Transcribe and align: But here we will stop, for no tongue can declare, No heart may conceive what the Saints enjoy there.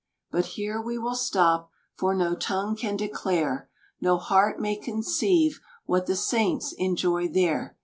But 0.31 0.47
here 0.57 0.81
we 0.81 0.97
will 0.97 1.13
stop, 1.13 1.69
for 1.93 2.15
no 2.15 2.33
tongue 2.33 2.75
can 2.75 2.97
declare, 2.97 3.69
No 4.01 4.17
heart 4.17 4.59
may 4.59 4.75
conceive 4.75 5.59
what 5.85 6.07
the 6.07 6.15
Saints 6.15 6.73
enjoy 6.79 7.27
there. 7.27 7.77